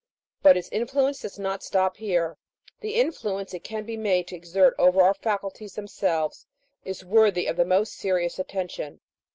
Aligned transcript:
But 0.41 0.57
its 0.57 0.67
influence 0.71 1.19
does 1.19 1.37
not 1.37 1.61
stop 1.61 1.97
here; 1.97 2.35
the 2.79 2.95
influence 2.95 3.53
it 3.53 3.63
can 3.63 3.83
be 3.85 3.95
made 3.95 4.27
to 4.29 4.35
exert 4.35 4.73
over 4.79 4.99
our 5.03 5.13
faculties 5.13 5.75
themselves, 5.75 6.47
is 6.83 7.05
worthy 7.05 7.45
of 7.45 7.55
the 7.55 7.65
most 7.65 7.93
serious 7.93 8.39
attention. 8.39 9.01